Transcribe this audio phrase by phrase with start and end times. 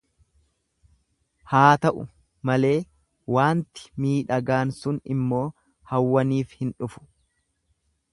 [1.51, 2.05] Haata'u
[2.49, 2.71] malee
[3.35, 5.43] waanti miidhagaan sun immoo
[5.93, 7.05] hawwaniif hin dhufu.